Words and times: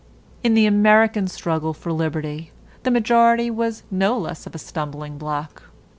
In 0.41 0.55
the 0.55 0.65
American 0.65 1.27
struggle 1.27 1.75
for 1.75 1.91
liberty, 1.93 2.49
the 2.81 2.89
majority 2.89 3.51
was 3.51 3.83
no 3.91 4.17
less 4.17 4.47
of 4.47 4.55
a 4.55 4.57
stumbling 4.57 5.19
block. 5.19 5.65